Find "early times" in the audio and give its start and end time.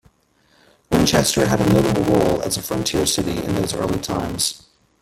3.75-4.63